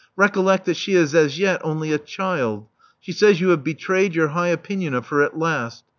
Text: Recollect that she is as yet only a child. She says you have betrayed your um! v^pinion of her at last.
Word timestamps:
Recollect 0.15 0.65
that 0.65 0.77
she 0.77 0.95
is 0.95 1.13
as 1.13 1.37
yet 1.37 1.61
only 1.63 1.91
a 1.93 1.99
child. 1.99 2.65
She 2.99 3.11
says 3.11 3.39
you 3.39 3.49
have 3.49 3.63
betrayed 3.63 4.15
your 4.15 4.29
um! 4.29 4.33
v^pinion 4.57 4.95
of 4.95 5.09
her 5.09 5.21
at 5.21 5.37
last. 5.37 5.83